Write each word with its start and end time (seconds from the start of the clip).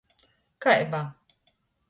Kai 0.59 0.83
ba. 0.91 1.01